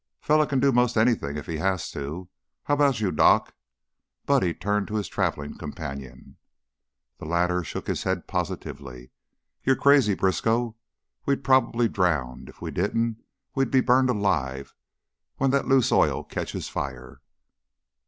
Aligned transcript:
Feller 0.19 0.47
can 0.47 0.59
do 0.59 0.71
'most 0.71 0.97
anything 0.97 1.37
if 1.37 1.45
he 1.45 1.57
has 1.57 1.91
to. 1.91 2.27
How 2.63 2.73
about 2.73 3.01
you, 3.01 3.11
Doc?" 3.11 3.53
Buddy 4.25 4.51
turned 4.51 4.87
to 4.87 4.95
his 4.95 5.07
traveling 5.07 5.59
companion. 5.59 6.37
The 7.19 7.25
latter 7.27 7.63
shook 7.63 7.85
his 7.85 8.01
head 8.01 8.25
positively. 8.27 9.11
"You're 9.63 9.75
crazy, 9.75 10.15
Briskow. 10.15 10.75
We'd 11.27 11.43
probably 11.43 11.87
drown. 11.87 12.45
If 12.47 12.63
we 12.63 12.71
didn't, 12.71 13.23
we'd 13.53 13.69
be 13.69 13.79
burned 13.79 14.09
alive 14.09 14.73
when 15.37 15.51
that 15.51 15.67
loose 15.67 15.91
oil 15.91 16.23
catches 16.23 16.67
fire." 16.67 17.21